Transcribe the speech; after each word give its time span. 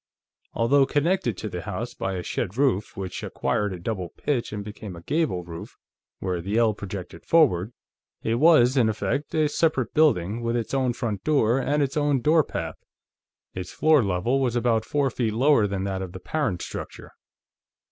Although 0.53 0.87
connected 0.87 1.37
to 1.37 1.47
the 1.47 1.61
house 1.61 1.93
by 1.93 2.15
a 2.15 2.23
shed 2.23 2.57
roof, 2.57 2.97
which 2.97 3.21
acquired 3.21 3.71
a 3.71 3.77
double 3.79 4.09
pitch 4.09 4.51
and 4.51 4.65
became 4.65 4.95
a 4.95 5.03
gable 5.03 5.43
roof 5.43 5.77
where 6.17 6.41
the 6.41 6.57
ell 6.57 6.73
projected 6.73 7.23
forward, 7.23 7.71
it 8.23 8.39
was, 8.39 8.75
in 8.77 8.89
effect, 8.89 9.35
a 9.35 9.47
separate 9.47 9.93
building, 9.93 10.41
with 10.41 10.55
its 10.55 10.73
own 10.73 10.93
front 10.93 11.23
door 11.23 11.59
and 11.59 11.83
its 11.83 11.97
own 11.97 12.19
door 12.19 12.43
path. 12.43 12.83
Its 13.53 13.71
floor 13.71 14.03
level 14.03 14.39
was 14.41 14.55
about 14.55 14.85
four 14.85 15.11
feet 15.11 15.33
lower 15.33 15.67
than 15.67 15.83
that 15.83 16.01
of 16.01 16.13
the 16.13 16.19
parent 16.19 16.63
structure. 16.63 17.11